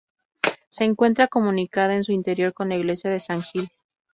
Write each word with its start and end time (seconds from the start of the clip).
Se 0.69 0.83
encuentra 0.83 1.27
comunicada 1.27 1.93
en 1.95 2.03
su 2.03 2.11
interior 2.11 2.55
con 2.55 2.69
la 2.69 2.75
iglesia 2.75 3.11
de 3.11 3.19
San 3.19 3.43
Gil. 3.43 3.69